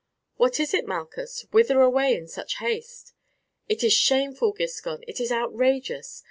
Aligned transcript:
"What 0.37 0.59
is 0.59 0.73
it, 0.73 0.87
Malchus, 0.87 1.45
whither 1.51 1.79
away 1.79 2.15
in 2.15 2.27
such 2.27 2.55
haste?" 2.57 3.13
"It 3.69 3.83
is 3.83 3.93
shameful, 3.93 4.51
Giscon, 4.51 5.03
it 5.07 5.19
is 5.21 5.31
outrageous. 5.31 6.19